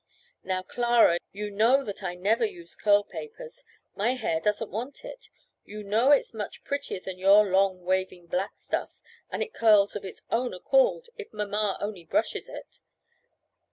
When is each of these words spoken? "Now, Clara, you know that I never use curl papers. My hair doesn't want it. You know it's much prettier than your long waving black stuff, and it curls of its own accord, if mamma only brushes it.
"Now, 0.43 0.63
Clara, 0.63 1.19
you 1.31 1.51
know 1.51 1.83
that 1.83 2.01
I 2.01 2.15
never 2.15 2.43
use 2.43 2.75
curl 2.75 3.03
papers. 3.03 3.63
My 3.95 4.13
hair 4.15 4.39
doesn't 4.41 4.71
want 4.71 5.05
it. 5.05 5.29
You 5.63 5.83
know 5.83 6.09
it's 6.09 6.33
much 6.33 6.63
prettier 6.63 6.99
than 6.99 7.19
your 7.19 7.45
long 7.47 7.85
waving 7.85 8.25
black 8.25 8.57
stuff, 8.57 8.99
and 9.29 9.43
it 9.43 9.53
curls 9.53 9.95
of 9.95 10.03
its 10.03 10.23
own 10.31 10.55
accord, 10.55 11.09
if 11.19 11.31
mamma 11.31 11.77
only 11.79 12.03
brushes 12.05 12.49
it. 12.49 12.81